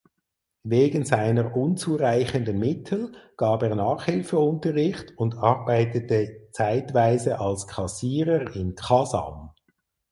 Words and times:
Wegen 0.63 1.05
seiner 1.05 1.55
unzureichenden 1.55 2.57
Mittel 2.57 3.11
gab 3.37 3.61
er 3.61 3.75
Nachhilfeunterricht 3.75 5.15
und 5.15 5.37
arbeitete 5.37 6.49
zeitweise 6.53 7.39
als 7.39 7.67
Kassierer 7.67 8.55
in 8.55 8.73
Kasan. 8.73 9.51